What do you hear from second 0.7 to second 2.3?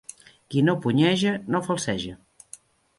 punyeja, no falceja.